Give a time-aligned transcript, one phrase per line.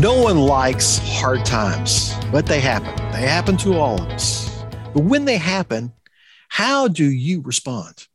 [0.00, 2.96] No one likes hard times, but they happen.
[3.12, 4.48] They happen to all of us.
[4.94, 5.92] But when they happen,
[6.48, 8.06] how do you respond?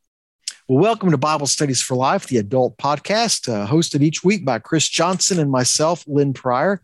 [0.68, 4.58] Well, welcome to Bible Studies for Life, the adult podcast, uh, hosted each week by
[4.58, 6.82] Chris Johnson and myself, Lynn Pryor.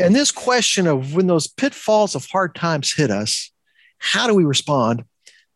[0.00, 3.52] And this question of when those pitfalls of hard times hit us,
[3.98, 5.04] how do we respond?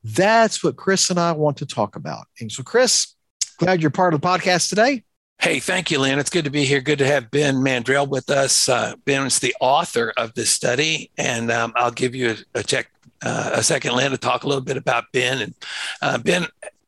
[0.04, 2.29] That's what Chris and I want to talk about.
[2.39, 3.17] And so, Chris,
[3.58, 5.03] glad you're part of the podcast today.
[5.38, 6.18] Hey, thank you, Lynn.
[6.18, 6.80] It's good to be here.
[6.80, 8.68] Good to have Ben Mandrell with us.
[8.68, 12.62] Uh, ben is the author of this study, and um, I'll give you a, a
[12.62, 12.90] check
[13.22, 15.40] uh, a second, Lynn, to talk a little bit about Ben.
[15.40, 15.54] And
[16.02, 16.44] uh, Ben,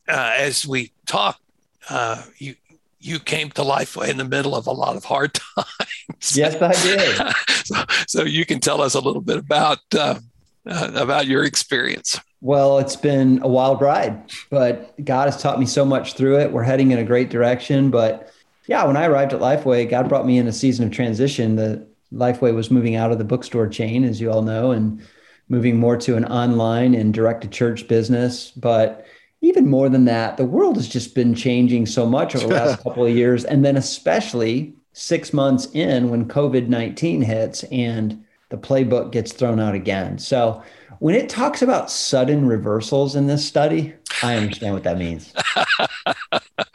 [0.09, 1.41] uh, as we talk,
[1.89, 2.55] uh, you
[2.99, 6.37] you came to life in the middle of a lot of hard times.
[6.37, 7.35] Yes, I did.
[7.65, 10.19] so, so, you can tell us a little bit about uh,
[10.67, 12.21] about your experience.
[12.41, 16.53] Well, it's been a wild ride, but God has taught me so much through it.
[16.53, 18.33] We're heading in a great direction, but
[18.67, 21.57] yeah, when I arrived at Lifeway, God brought me in a season of transition.
[21.57, 25.01] The Lifeway was moving out of the bookstore chain, as you all know, and
[25.49, 28.51] moving more to an online and direct to church business.
[28.51, 29.07] But
[29.41, 32.83] even more than that, the world has just been changing so much over the last
[32.83, 33.45] couple of years.
[33.45, 39.61] And then, especially six months in, when COVID 19 hits and the playbook gets thrown
[39.61, 40.19] out again.
[40.19, 40.63] So,
[40.99, 45.33] when it talks about sudden reversals in this study, I understand what that means.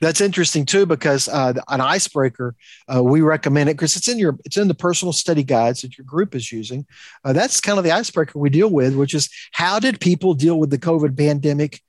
[0.00, 2.54] That's interesting too, because uh, an icebreaker
[2.92, 5.98] uh, we recommend it because it's in your it's in the personal study guides that
[5.98, 6.86] your group is using.
[7.22, 10.58] Uh, that's kind of the icebreaker we deal with, which is how did people deal
[10.58, 11.82] with the COVID pandemic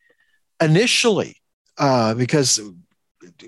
[0.61, 1.37] initially?
[1.77, 2.59] Uh, because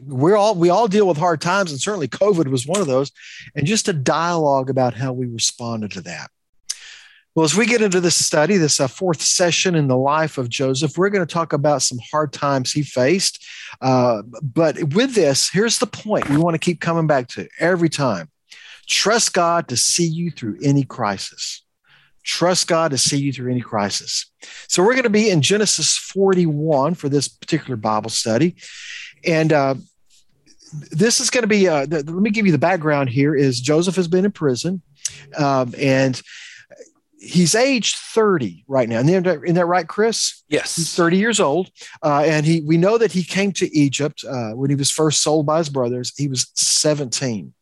[0.06, 3.11] we're all we all deal with hard times, and certainly COVID was one of those.
[3.56, 6.31] And just a dialogue about how we responded to that.
[7.35, 10.49] Well, as we get into this study, this uh, fourth session in the life of
[10.49, 13.43] Joseph, we're going to talk about some hard times he faced.
[13.81, 17.89] Uh, but with this, here's the point we want to keep coming back to every
[17.89, 18.29] time
[18.85, 21.63] trust God to see you through any crisis.
[22.23, 24.31] Trust God to see you through any crisis.
[24.67, 28.55] So we're going to be in Genesis 41 for this particular Bible study.
[29.25, 29.75] And uh,
[30.91, 33.95] this is going to be, uh, let me give you the background here is Joseph
[33.95, 34.81] has been in prison.
[35.38, 36.22] Um, and
[37.23, 39.00] he's aged 30 right now.
[39.00, 40.44] Isn't that, isn't that right, Chris?
[40.50, 40.75] Yes.
[40.75, 41.69] He's 30 years old.
[42.03, 45.22] Uh, and he we know that he came to Egypt uh, when he was first
[45.22, 46.13] sold by his brothers.
[46.17, 47.53] He was 17.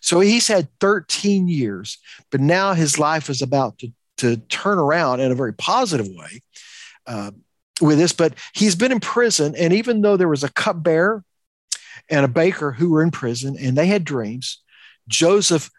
[0.00, 1.98] So he's had 13 years,
[2.30, 6.40] but now his life is about to, to turn around in a very positive way
[7.06, 7.32] uh,
[7.80, 8.12] with this.
[8.12, 9.54] But he's been in prison.
[9.56, 11.22] And even though there was a cupbearer
[12.08, 14.62] and a baker who were in prison and they had dreams,
[15.06, 15.70] Joseph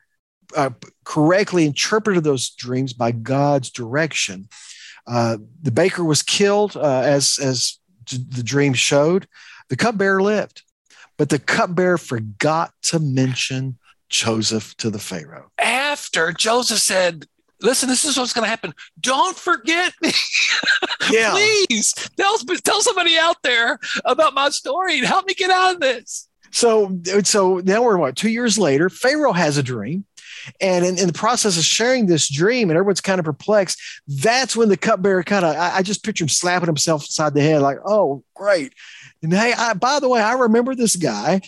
[0.55, 0.71] uh,
[1.03, 4.47] correctly interpreted those dreams by God's direction.
[5.07, 7.79] Uh, the baker was killed uh, as as
[8.09, 9.27] the dream showed.
[9.69, 10.63] The cupbearer lived,
[11.17, 13.77] but the cupbearer forgot to mention
[14.09, 15.51] Joseph to the Pharaoh.
[15.57, 17.25] After Joseph said,
[17.61, 18.73] listen, this is what's going to happen.
[18.99, 20.11] Don't forget me.
[21.11, 21.31] yeah.
[21.31, 25.79] Please tell, tell somebody out there about my story and help me get out of
[25.79, 26.27] this.
[26.51, 30.05] So, so now we're what, two years later, Pharaoh has a dream.
[30.59, 34.55] And in, in, the process of sharing this dream, and everyone's kind of perplexed, that's
[34.55, 37.61] when the cupbearer kind of, I, I, just picture him slapping himself inside the head,
[37.61, 38.73] like, oh, great.
[39.21, 41.41] And hey, I, by the way, I remember this guy.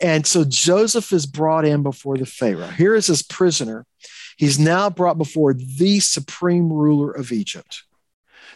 [0.00, 2.66] And so Joseph is brought in before the Pharaoh.
[2.68, 3.86] Here is his prisoner.
[4.36, 7.84] He's now brought before the supreme ruler of Egypt.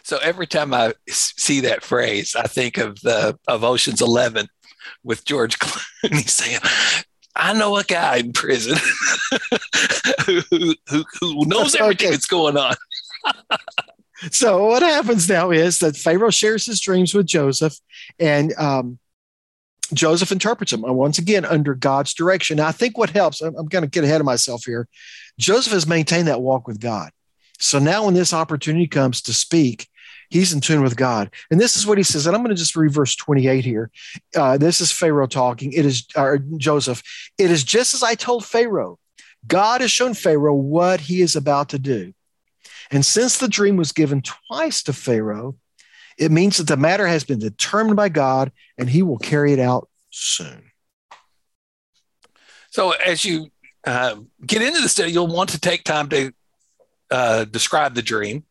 [0.03, 4.47] So every time I see that phrase, I think of the of Ocean's Eleven
[5.03, 6.59] with George Clooney saying,
[7.35, 8.77] I know a guy in prison
[10.25, 12.11] who, who, who, knows everything okay.
[12.11, 12.75] that's going on.
[14.31, 17.77] so what happens now is that Pharaoh shares his dreams with Joseph,
[18.19, 18.99] and um,
[19.93, 20.83] Joseph interprets them.
[20.83, 22.57] And once again, under God's direction.
[22.57, 24.87] Now, I think what helps, I'm, I'm going to get ahead of myself here.
[25.39, 27.11] Joseph has maintained that walk with God.
[27.59, 29.87] So now, when this opportunity comes to speak,
[30.31, 31.29] He's in tune with God.
[31.51, 32.25] And this is what he says.
[32.25, 33.91] And I'm going to just read verse 28 here.
[34.33, 35.73] Uh, this is Pharaoh talking.
[35.73, 37.03] It is or Joseph.
[37.37, 38.97] It is just as I told Pharaoh.
[39.45, 42.13] God has shown Pharaoh what he is about to do.
[42.91, 45.57] And since the dream was given twice to Pharaoh,
[46.17, 49.59] it means that the matter has been determined by God and he will carry it
[49.59, 50.71] out soon.
[52.69, 53.49] So, as you
[53.85, 56.31] uh, get into the study, you'll want to take time to
[57.09, 58.45] uh, describe the dream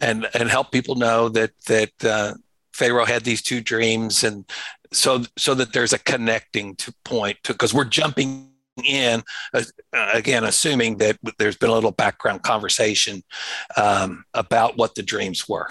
[0.00, 2.34] and and help people know that that uh,
[2.72, 4.44] Pharaoh had these two dreams, and
[4.92, 8.50] so so that there's a connecting to point to because we're jumping
[8.84, 9.62] in uh,
[9.92, 13.22] again, assuming that there's been a little background conversation
[13.76, 15.68] um, about what the dreams were.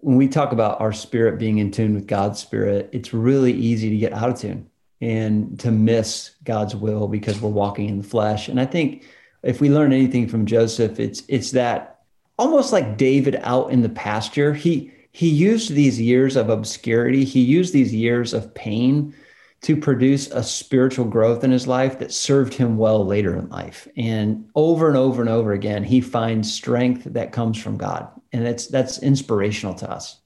[0.00, 3.90] When we talk about our spirit being in tune with God's spirit, it's really easy
[3.90, 4.70] to get out of tune.
[5.00, 8.48] and to miss God's will because we're walking in the flesh.
[8.48, 9.04] And I think
[9.42, 11.95] if we learn anything from Joseph, it's it's that
[12.38, 14.54] almost like David out in the pasture.
[14.54, 19.14] He he used these years of obscurity, he used these years of pain
[19.62, 23.88] to produce a spiritual growth in his life that served him well later in life.
[23.96, 28.08] And over and over and over again, he finds strength that comes from God.
[28.32, 30.20] And that's that's inspirational to us.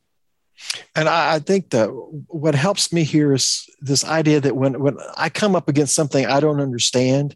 [0.95, 1.87] And I, I, think that
[2.27, 6.27] what helps me here is this idea that when, when I come up against something
[6.27, 7.35] I don't understand,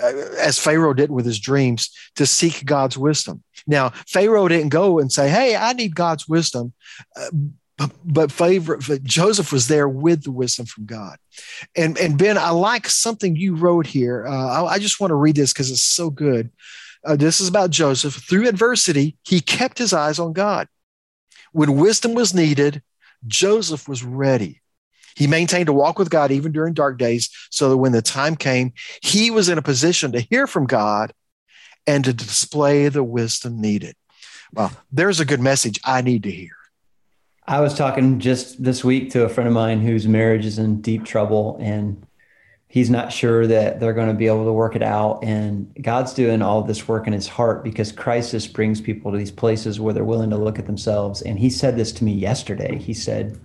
[0.00, 3.42] as Pharaoh did with his dreams, to seek God's wisdom.
[3.66, 6.72] Now, Pharaoh didn't go and say, Hey, I need God's wisdom.
[7.16, 7.30] Uh,
[7.76, 11.16] but, but favor, Joseph was there with the wisdom from God.
[11.74, 14.26] And, and Ben, I like something you wrote here.
[14.26, 16.50] Uh, I, I, just want to read this because it's so good.
[17.06, 18.14] Uh, this is about Joseph.
[18.14, 20.68] Through adversity, he kept his eyes on God.
[21.52, 22.82] When wisdom was needed,
[23.26, 24.60] Joseph was ready.
[25.16, 28.36] He maintained a walk with God even during dark days, so that when the time
[28.36, 28.72] came,
[29.02, 31.12] he was in a position to hear from God
[31.86, 33.96] and to display the wisdom needed.
[34.52, 36.52] Well, there's a good message I need to hear.
[37.46, 40.80] I was talking just this week to a friend of mine whose marriage is in
[40.80, 42.06] deep trouble, and
[42.68, 45.24] he's not sure that they're going to be able to work it out.
[45.24, 49.32] And God's doing all this work in his heart because crisis brings people to these
[49.32, 51.22] places where they're willing to look at themselves.
[51.22, 52.78] And he said this to me yesterday.
[52.78, 53.40] He said,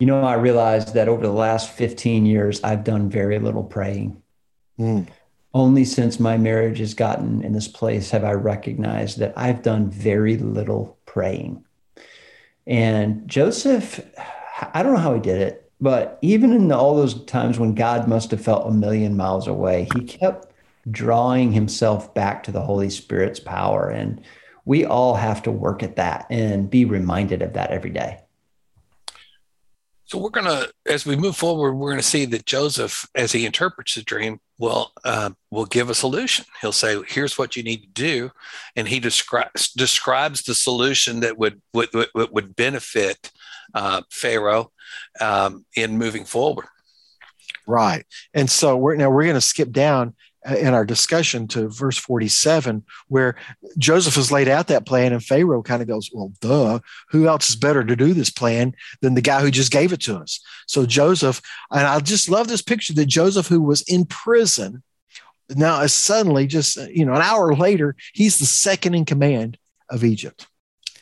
[0.00, 4.20] You know, I realized that over the last 15 years, I've done very little praying.
[4.78, 5.06] Mm.
[5.54, 9.90] Only since my marriage has gotten in this place have I recognized that I've done
[9.90, 11.64] very little praying.
[12.66, 14.00] And Joseph,
[14.72, 18.06] I don't know how he did it but even in all those times when God
[18.06, 20.52] must have felt a million miles away, he kept
[20.90, 23.88] drawing himself back to the Holy Spirit's power.
[23.88, 24.20] And
[24.66, 28.18] we all have to work at that and be reminded of that every day.
[30.10, 33.30] So we're going to, as we move forward, we're going to see that Joseph, as
[33.30, 36.46] he interprets the dream, will uh, will give a solution.
[36.60, 38.32] He'll say, "Here's what you need to do,"
[38.74, 43.30] and he describes describes the solution that would would would, benefit
[43.72, 44.72] uh, Pharaoh
[45.20, 46.66] um, in moving forward.
[47.68, 48.04] Right.
[48.34, 50.16] And so we're now we're going to skip down
[50.48, 53.36] Uh, in our discussion to verse 47 where
[53.76, 56.78] Joseph has laid out that plan and Pharaoh kind of goes, "Well, duh,
[57.10, 60.00] who else is better to do this plan than the guy who just gave it
[60.02, 64.06] to us?" So Joseph, and I just love this picture that Joseph who was in
[64.06, 64.82] prison
[65.56, 69.58] now suddenly just uh, you know an hour later he's the second in command
[69.90, 70.46] of Egypt.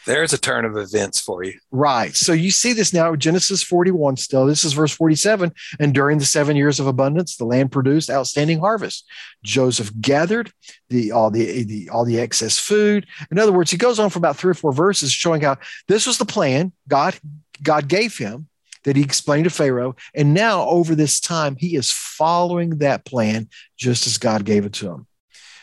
[0.09, 1.59] There's a turn of events for you.
[1.71, 2.17] Right.
[2.17, 4.47] So you see this now, Genesis 41 still.
[4.47, 5.53] This is verse 47.
[5.79, 9.07] And during the seven years of abundance, the land produced outstanding harvest.
[9.45, 10.51] Joseph gathered
[10.89, 13.07] the all the, the all the excess food.
[13.31, 15.59] In other words, he goes on for about three or four verses showing how
[15.89, 17.15] this was the plan God
[17.63, 18.49] God gave him
[18.85, 19.95] that he explained to Pharaoh.
[20.15, 24.73] And now over this time, he is following that plan just as God gave it
[24.75, 25.07] to him.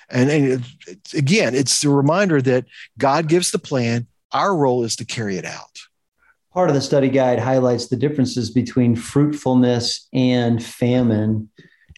[0.10, 0.66] And, and
[1.16, 2.66] again, it's the reminder that
[2.98, 4.06] God gives the plan,
[4.36, 5.80] our role is to carry it out.
[6.52, 11.50] Part of the study guide highlights the differences between fruitfulness and famine.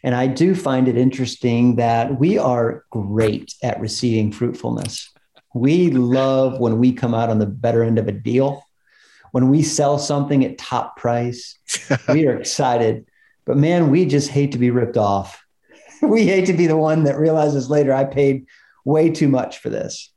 [0.04, 5.12] And I do find it interesting that we are great at receiving fruitfulness.
[5.56, 8.63] We love when we come out on the better end of a deal.
[9.32, 11.58] When we sell something at top price,
[12.10, 13.08] we are excited.
[13.46, 15.44] But man, we just hate to be ripped off.
[16.00, 18.46] We hate to be the one that realizes later I paid
[18.86, 20.13] way too much for this.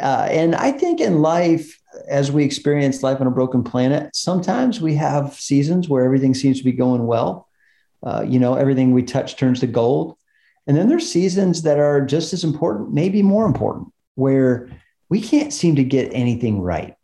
[0.00, 4.80] Uh, and I think in life, as we experience life on a broken planet, sometimes
[4.80, 7.48] we have seasons where everything seems to be going well.
[8.02, 10.16] Uh, you know, everything we touch turns to gold.
[10.66, 14.70] And then there's seasons that are just as important, maybe more important, where
[15.08, 16.94] we can't seem to get anything right.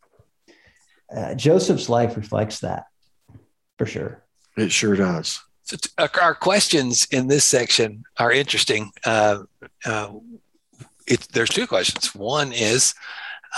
[1.14, 2.87] Uh, Joseph's life reflects that
[3.76, 4.25] for sure.
[4.57, 5.40] It sure does.
[5.62, 8.90] So t- our questions in this section are interesting.
[9.04, 9.42] Uh,
[9.85, 10.11] uh
[11.09, 12.15] it, there's two questions.
[12.15, 12.95] One is,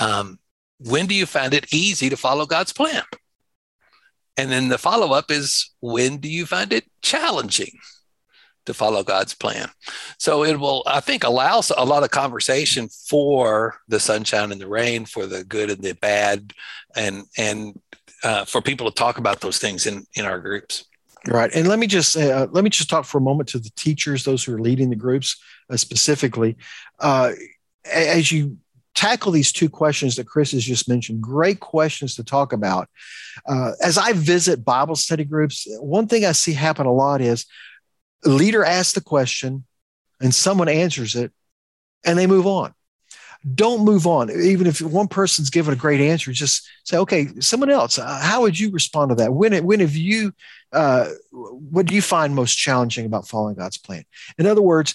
[0.00, 0.38] um,
[0.78, 3.02] when do you find it easy to follow God's plan?
[4.36, 7.78] And then the follow up is, when do you find it challenging
[8.64, 9.68] to follow God's plan?
[10.18, 14.68] So it will, I think, allows a lot of conversation for the sunshine and the
[14.68, 16.54] rain, for the good and the bad,
[16.96, 17.78] and and
[18.22, 20.84] uh, for people to talk about those things in in our groups.
[21.26, 23.70] Right, and let me just uh, let me just talk for a moment to the
[23.76, 25.36] teachers, those who are leading the groups
[25.78, 26.56] specifically.
[26.98, 27.32] Uh,
[27.84, 28.58] as you
[28.94, 32.88] tackle these two questions that Chris has just mentioned, great questions to talk about.
[33.46, 37.46] Uh, as I visit Bible study groups, one thing I see happen a lot is
[38.24, 39.64] a leader asks the question,
[40.20, 41.32] and someone answers it,
[42.04, 42.74] and they move on
[43.54, 44.30] don't move on.
[44.30, 48.42] Even if one person's given a great answer, just say, okay, someone else, uh, how
[48.42, 49.32] would you respond to that?
[49.32, 50.34] When, when have you
[50.72, 54.04] uh, what do you find most challenging about following God's plan?
[54.38, 54.94] In other words,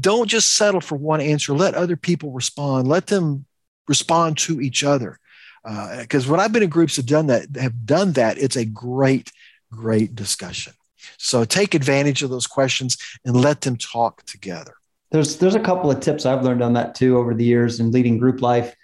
[0.00, 1.52] don't just settle for one answer.
[1.52, 2.88] Let other people respond.
[2.88, 3.46] Let them
[3.88, 5.18] respond to each other.
[5.64, 8.64] Because uh, when I've been in groups that done that, have done that, it's a
[8.64, 9.32] great,
[9.72, 10.72] great discussion.
[11.18, 14.74] So take advantage of those questions and let them talk together.
[15.10, 17.90] There's there's a couple of tips I've learned on that too over the years in
[17.90, 18.74] leading group life.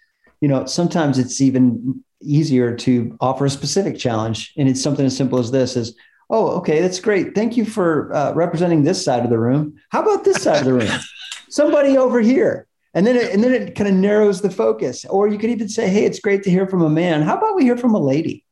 [0.41, 5.17] You know, sometimes it's even easier to offer a specific challenge, and it's something as
[5.17, 5.97] simple as this: is
[6.33, 7.35] oh, okay, that's great.
[7.35, 9.79] Thank you for uh, representing this side of the room.
[9.91, 10.91] How about this side of the room?
[11.51, 12.67] Somebody over here.
[12.95, 15.05] And then, it, and then it kind of narrows the focus.
[15.05, 17.23] Or you could even say, hey, it's great to hear from a man.
[17.23, 18.45] How about we hear from a lady?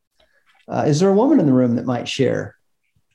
[0.68, 2.56] Uh, is there a woman in the room that might share?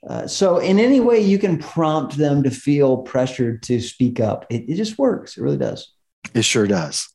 [0.07, 4.45] Uh, so, in any way you can prompt them to feel pressured to speak up,
[4.51, 5.35] it, it just works.
[5.35, 5.93] It really does.
[6.35, 7.07] It sure does.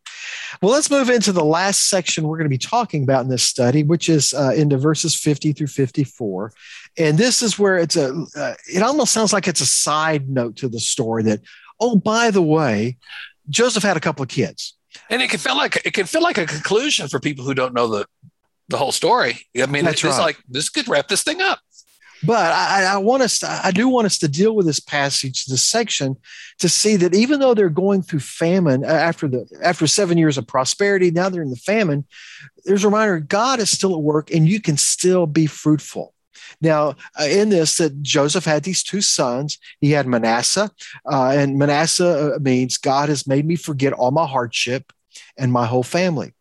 [0.61, 3.43] Well, let's move into the last section we're going to be talking about in this
[3.43, 6.53] study, which is uh, into verses 50 through 54.
[6.99, 10.57] And this is where it's a, uh, it almost sounds like it's a side note
[10.57, 11.41] to the story that,
[11.79, 12.97] oh, by the way,
[13.49, 14.77] Joseph had a couple of kids.
[15.09, 17.75] And it can feel like it can feel like a conclusion for people who don't
[17.75, 18.07] know the
[18.69, 19.47] the whole story.
[19.61, 20.19] I mean, That's it's right.
[20.19, 21.59] like this could wrap this thing up.
[22.23, 25.47] But I, I, want us, to, I do want us to deal with this passage,
[25.47, 26.17] this section,
[26.59, 30.37] to see that even though they're going through famine uh, after the after seven years
[30.37, 32.05] of prosperity, now they're in the famine.
[32.65, 36.15] There's a reminder: God is still at work, and you can still be fruitful.
[36.61, 39.59] Now, uh, in this, that Joseph had these two sons.
[39.81, 40.71] He had Manasseh,
[41.11, 44.93] uh, and Manasseh uh, means God has made me forget all my hardship
[45.39, 46.33] and my whole family.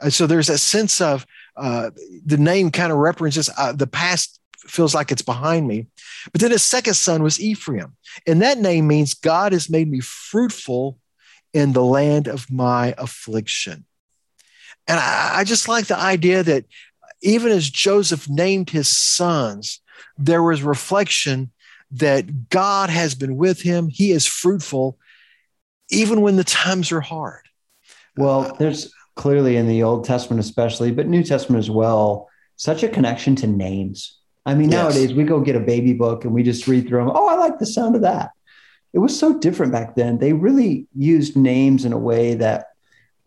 [0.00, 1.26] Uh, so there's a sense of
[1.56, 1.90] uh,
[2.24, 4.40] the name kind of references the past
[4.70, 5.86] feels like it's behind me.
[6.32, 7.96] But then his second son was Ephraim.
[8.26, 10.98] And that name means God has made me fruitful
[11.52, 13.84] in the land of my affliction.
[14.86, 16.64] And I, I just like the idea that
[17.22, 19.80] even as Joseph named his sons,
[20.16, 21.50] there was reflection
[21.92, 23.88] that God has been with him.
[23.88, 24.98] He is fruitful,
[25.90, 27.48] even when the times are hard.
[28.16, 32.82] Well, uh, there's clearly in the Old Testament, especially, but New Testament as well, such
[32.82, 34.18] a connection to names.
[34.48, 34.82] I mean, yes.
[34.82, 37.12] nowadays we go get a baby book and we just read through them.
[37.14, 38.30] Oh, I like the sound of that.
[38.94, 40.16] It was so different back then.
[40.16, 42.68] They really used names in a way that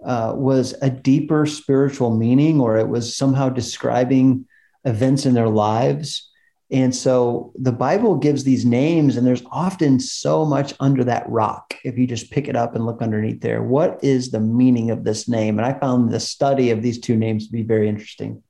[0.04, 4.48] uh, was a deeper spiritual meaning, or it was somehow describing
[4.84, 6.28] events in their lives.
[6.72, 11.76] And so the Bible gives these names, and there's often so much under that rock.
[11.84, 15.04] If you just pick it up and look underneath there, what is the meaning of
[15.04, 15.60] this name?
[15.60, 18.42] And I found the study of these two names to be very interesting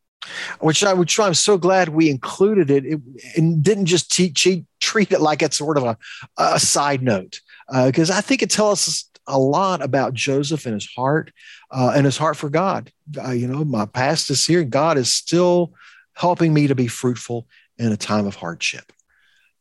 [0.59, 2.99] which I which I'm so glad we included it, it
[3.35, 5.97] and didn't just te- te- treat it like it's sort of a,
[6.37, 7.41] a side note
[7.85, 11.31] because uh, I think it tells us a lot about Joseph and his heart
[11.71, 12.91] uh, and his heart for God.
[13.17, 14.63] Uh, you know, my past is here.
[14.63, 15.73] God is still
[16.13, 17.47] helping me to be fruitful
[17.77, 18.91] in a time of hardship.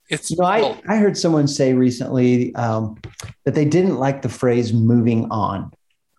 [0.08, 3.00] It's you know, I, I heard someone say recently um,
[3.44, 5.70] that they didn't like the phrase moving on.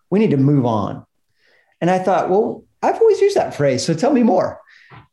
[0.09, 1.05] We need to move on.
[1.81, 3.85] And I thought, well, I've always used that phrase.
[3.85, 4.59] So tell me more.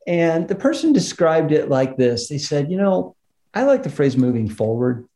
[0.07, 3.17] And the person described it like this They said, You know,
[3.55, 5.07] I like the phrase moving forward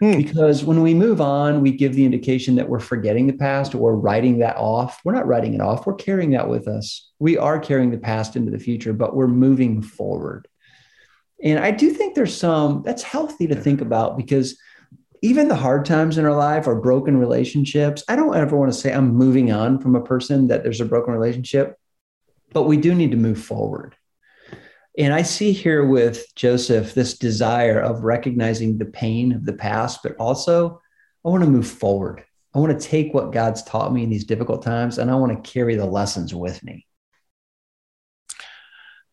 [0.00, 0.16] hmm.
[0.16, 3.96] because when we move on, we give the indication that we're forgetting the past or
[3.96, 5.00] writing that off.
[5.04, 7.10] We're not writing it off, we're carrying that with us.
[7.18, 10.48] We are carrying the past into the future, but we're moving forward.
[11.42, 14.58] And I do think there's some that's healthy to think about because
[15.24, 18.78] even the hard times in our life or broken relationships, I don't ever want to
[18.78, 21.78] say I'm moving on from a person that there's a broken relationship,
[22.52, 23.96] but we do need to move forward.
[24.98, 30.00] And I see here with Joseph this desire of recognizing the pain of the past,
[30.02, 30.82] but also
[31.24, 32.22] I want to move forward.
[32.54, 35.42] I want to take what God's taught me in these difficult times and I want
[35.42, 36.86] to carry the lessons with me.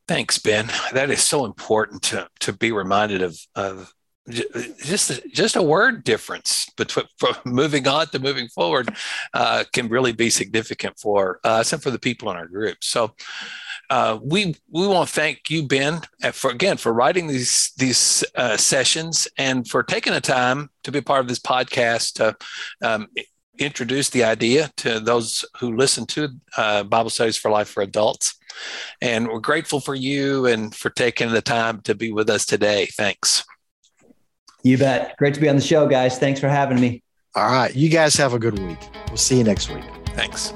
[0.09, 0.69] Thanks, Ben.
[0.91, 3.93] That is so important to, to be reminded of, of
[4.29, 7.05] just just a word difference between
[7.45, 8.95] moving on to moving forward
[9.33, 12.77] uh, can really be significant for us and for the people in our group.
[12.81, 13.15] So
[13.89, 18.23] uh, we we want to thank you, Ben, uh, for again for writing these these
[18.35, 22.35] uh, sessions and for taking the time to be part of this podcast to
[22.87, 23.07] um,
[23.57, 28.35] introduce the idea to those who listen to uh, Bible Studies for Life for Adults.
[29.01, 32.87] And we're grateful for you and for taking the time to be with us today.
[32.97, 33.43] Thanks.
[34.63, 35.15] You bet.
[35.17, 36.17] Great to be on the show, guys.
[36.19, 37.03] Thanks for having me.
[37.35, 37.75] All right.
[37.75, 38.79] You guys have a good week.
[39.07, 39.85] We'll see you next week.
[40.15, 40.53] Thanks.